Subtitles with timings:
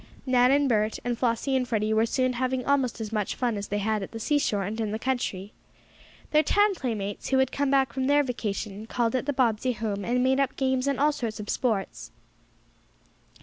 [0.25, 3.67] Nan and Bert, and Flossie and Freddie were soon having almost as much fun as
[3.67, 5.53] they had had at the seashore and in the country.
[6.31, 10.03] Their town playmates, who had come back from their vacations, called at the Bobbsey home,
[10.03, 12.09] and made up games and all sorts of sports.